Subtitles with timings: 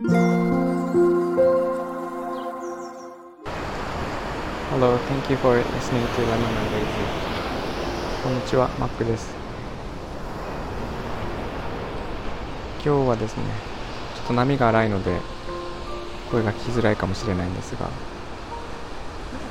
[0.00, 0.14] Hello,
[5.08, 7.02] thank you for listening to Lemon and Lazy.
[8.22, 9.34] こんにちは、マックです。
[12.74, 13.42] 今日はですね、
[14.14, 15.18] ちょっと波が荒いので、
[16.30, 17.90] 声が聞きづらいかもしれないんですが、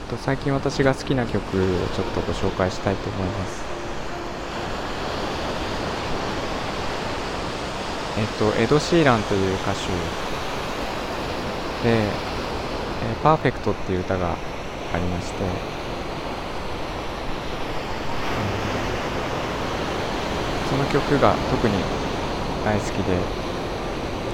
[0.09, 3.76] と最近私が好きな曲をちょっとご紹介したいと思います。
[8.17, 10.17] えっと、エド・シーランという歌手。
[11.81, 12.19] で、
[13.01, 14.39] え、パーフェクトっていう歌が
[14.91, 15.65] ありまして、
[20.63, 21.89] その曲が特に
[22.61, 23.31] 大好きで。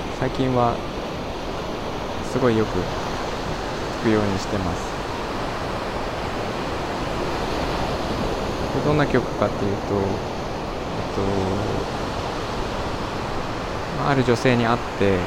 [0.10, 0.80] 最近は
[2.22, 2.90] すごいよく
[3.92, 5.00] 聴くようにしてます。
[8.82, 10.24] どんな曲かっていうと
[10.98, 12.03] えっと
[14.10, 15.18] ある女性に会って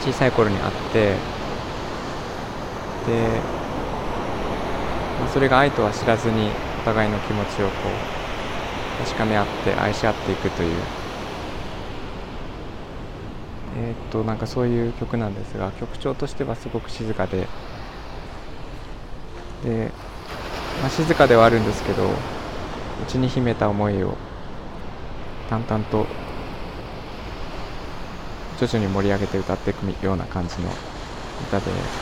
[0.00, 1.14] 小さい頃に会って
[3.06, 3.40] で、
[5.20, 6.50] まあ、それが愛とは知らずに
[6.82, 7.72] お互いの気持ちをこ
[9.02, 10.78] う確かめ合って愛し合っていくという。
[13.80, 17.46] えー、っとなんかそういう曲なんですが曲調としてはすごく静かで
[19.64, 19.92] で、
[20.80, 22.02] まあ、静かではあるんですけど
[23.06, 24.16] 内に秘めた思いを
[25.48, 26.06] 淡々と
[28.58, 30.68] 徐々に盛り上げて歌っていくような感じの
[31.40, 31.92] 歌で。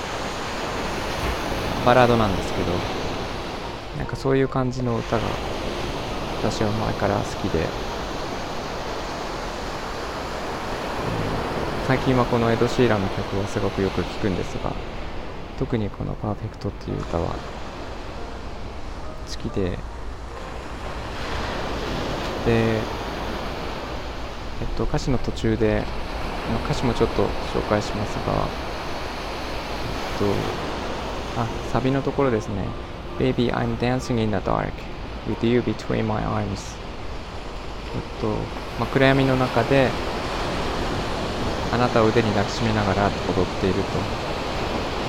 [1.85, 2.73] バラードなんですけど。
[3.95, 5.39] なんかそういう感じの歌が
[6.41, 7.73] 私は前から好きで、
[11.87, 14.77] 最近はこのエド・シーランの曲はすごくよく聴くんですが
[15.57, 17.39] 特にこの「パーフェクト」っていう歌は
[19.27, 19.85] 好きで。
[22.45, 22.89] で
[24.61, 25.87] えっと歌詞の途中で
[26.65, 28.33] 歌詞もちょっと紹介しますが
[29.83, 32.67] えっとあサビのところですね
[33.19, 34.73] Baby I'm dancing in the dark
[35.29, 36.77] with you between my arms
[37.95, 38.29] えっと、
[38.79, 39.91] まあ、暗闇の中で
[41.73, 43.99] あなたを腕に抱きしめながら踊っていると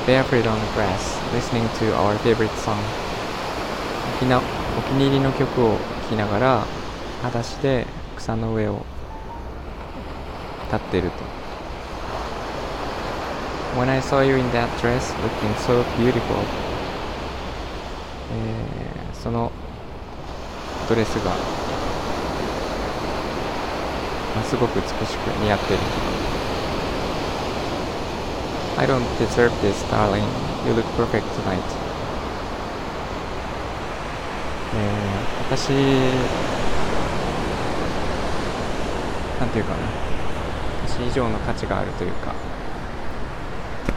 [0.07, 2.75] Barefoot on the grass listening to our favorite song
[4.15, 4.41] お気なお
[4.81, 6.63] 気に入りの曲を聴きながら
[7.21, 8.85] 裸足で草の上を
[10.71, 11.23] 立っていると
[13.79, 16.19] When I saw you in that dress looking so beautiful
[18.31, 19.51] えー、その
[20.89, 21.31] ドレスが、
[24.35, 25.83] まあ、すごく美しく似合っている
[28.77, 30.23] I don't deserve this, darling.
[30.67, 31.63] You look perfect tonight.
[34.75, 35.71] えー、私、
[39.39, 40.06] なんていうかな。
[40.87, 42.33] 私以上の価値があるというか、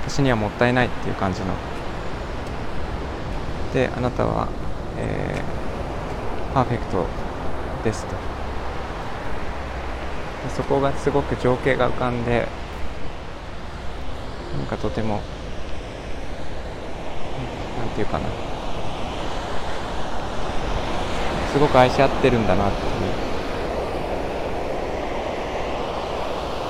[0.06, 1.46] 私にはもったいないっていう感じの。
[3.72, 4.48] で、あなたは、
[4.98, 7.06] えー、パーフェクト
[7.84, 8.16] ですと。
[10.56, 12.48] そこがすごく情景が浮かんで、
[14.56, 15.20] なんかとても、
[17.78, 18.24] なんていうかな。
[21.52, 22.90] すごく愛し合ってるんだなっていう。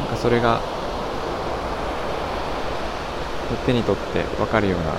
[0.01, 0.61] なんかそれが、
[3.67, 4.93] 手に取って分かるような、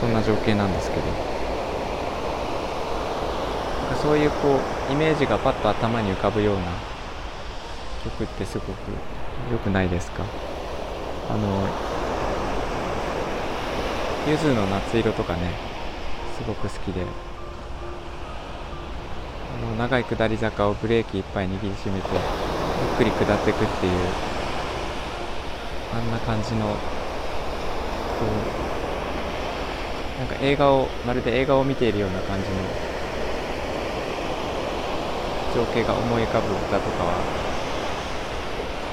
[0.00, 1.02] そんな情景なんですけど。
[3.82, 4.60] なんかそういうこ
[4.90, 6.62] う、イメージがパッと頭に浮かぶような
[8.04, 8.68] 曲ってすごく
[9.50, 10.22] 良くないですか？
[11.28, 11.38] あの
[14.28, 15.40] ゆずの夏色とかね
[16.38, 17.04] すごく好きで
[19.78, 23.92] 長い下り坂をブレーキいっぱい握りしめてゆっくり下っていくっていう
[25.94, 26.74] あんな感じのこ
[30.16, 32.54] うなんか映画をまるで映画を見ているような感じの
[35.54, 37.14] 情景が思い浮かぶ歌とかは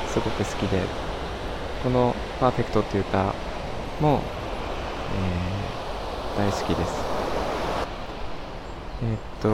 [0.08, 0.82] すごく好きで
[1.84, 3.34] この「パーフェクト」っていう歌
[4.00, 4.22] も、
[6.38, 7.04] えー、大好きです。
[9.04, 9.50] えー、っと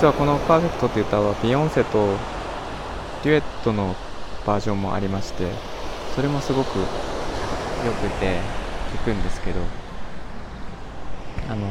[0.00, 2.14] 実はこの「パーフェクト」っていう歌はビヨンセと
[3.22, 3.94] デュエットの
[4.46, 5.50] バージョンもありまして
[6.14, 6.84] それもすごくよ
[7.92, 8.38] くて
[8.92, 9.60] 聴くんですけど
[11.48, 11.66] あの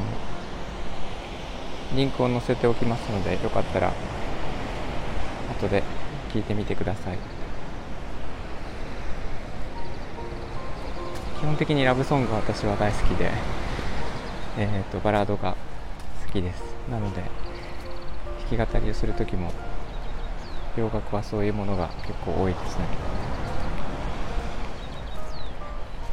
[1.96, 3.92] リンクを載せておきますのでよかったら
[5.60, 5.84] 後で
[6.31, 7.18] 聞いてみてください。
[11.40, 13.31] 基本的にラブソングは私は大好きで、
[14.57, 15.56] えーと、バラードが
[16.25, 16.62] 好きです。
[16.92, 17.24] なので
[18.51, 19.51] 弾き語りをする時も
[20.80, 22.86] 洋楽はそういうものが結構多いですね。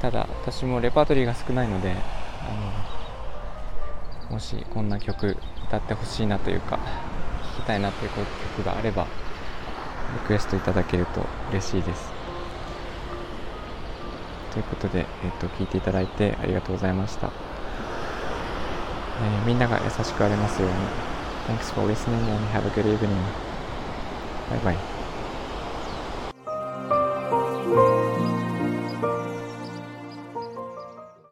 [0.01, 1.95] ただ私もレパートリーが少ないのであ
[4.29, 5.37] のもしこんな曲
[5.67, 6.79] 歌ってほしいなというか
[7.57, 8.11] 聴きたいなという
[8.57, 9.07] 曲があれば
[10.15, 12.13] リクエストいただけると嬉しいです。
[14.53, 20.77] ということで、えっと、聞いていただいてありがとうございました、えー、みんなが優しくありますように。
[21.47, 23.56] Thanks for listening and have a good evening.
[24.49, 24.96] Bye bye.